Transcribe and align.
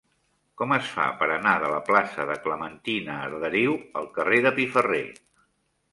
Com 0.59 0.71
es 0.77 0.87
fa 0.93 1.03
per 1.19 1.27
anar 1.33 1.51
de 1.65 1.69
la 1.73 1.83
plaça 1.91 2.25
de 2.31 2.37
Clementina 2.47 3.21
Arderiu 3.27 3.77
al 4.03 4.09
carrer 4.17 4.41
de 4.47 4.57
Piferrer? 4.57 5.07